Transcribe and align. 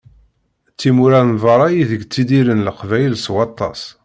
Timura 0.79 1.21
n 1.29 1.31
berra 1.41 1.67
ideg 1.79 2.01
ttidiren 2.05 2.63
Leqbayel 2.67 3.15
s 3.23 3.25
waṭas. 3.33 3.81